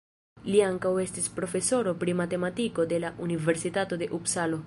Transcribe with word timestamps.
Li 0.51 0.61
ankaŭ 0.67 0.93
estis 1.03 1.27
profesoro 1.35 1.93
pri 2.05 2.15
matematiko 2.23 2.87
de 2.95 3.01
la 3.05 3.13
Universitato 3.29 4.01
de 4.03 4.09
Upsalo. 4.19 4.59